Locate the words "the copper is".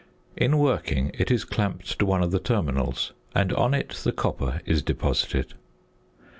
4.03-4.81